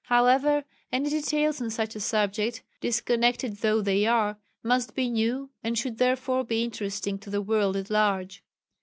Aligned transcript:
However, 0.05 0.65
any 0.91 1.11
details 1.11 1.61
on 1.61 1.69
such 1.69 1.95
a 1.95 1.99
subject 1.99 2.63
disconnected 2.79 3.57
though 3.57 3.81
they 3.81 4.07
are 4.07 4.39
must 4.63 4.95
be 4.95 5.07
new, 5.11 5.51
and 5.63 5.77
should 5.77 5.99
therefore 5.99 6.43
be 6.43 6.63
interesting 6.63 7.19
to 7.19 7.29
the 7.29 7.39
world 7.39 7.75
at 7.75 7.91
large. 7.91 8.43